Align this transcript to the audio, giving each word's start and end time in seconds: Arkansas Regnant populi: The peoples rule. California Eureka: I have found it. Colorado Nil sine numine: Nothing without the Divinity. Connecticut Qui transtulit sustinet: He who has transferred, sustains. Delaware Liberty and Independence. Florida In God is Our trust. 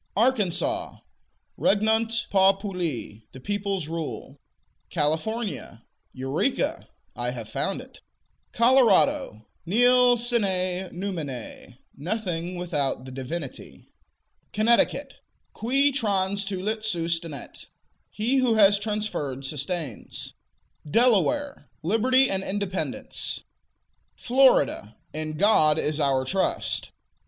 Arkansas 0.17 0.97
Regnant 1.57 2.25
populi: 2.31 3.19
The 3.33 3.39
peoples 3.39 3.87
rule. 3.87 4.39
California 4.89 5.83
Eureka: 6.11 6.87
I 7.15 7.29
have 7.29 7.47
found 7.47 7.81
it. 7.81 7.99
Colorado 8.51 9.45
Nil 9.63 10.17
sine 10.17 10.89
numine: 10.89 11.77
Nothing 11.95 12.55
without 12.55 13.05
the 13.05 13.11
Divinity. 13.11 13.89
Connecticut 14.53 15.17
Qui 15.53 15.91
transtulit 15.91 16.79
sustinet: 16.83 17.67
He 18.09 18.37
who 18.37 18.55
has 18.55 18.79
transferred, 18.79 19.45
sustains. 19.45 20.33
Delaware 20.89 21.69
Liberty 21.83 22.27
and 22.27 22.43
Independence. 22.43 23.43
Florida 24.15 24.95
In 25.13 25.37
God 25.37 25.77
is 25.77 25.99
Our 25.99 26.25
trust. 26.25 26.89